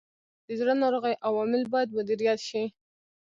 [0.47, 2.63] د زړه ناروغیو عوامل باید مدیریت شي.